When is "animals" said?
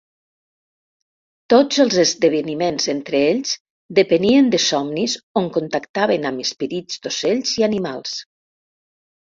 7.73-8.21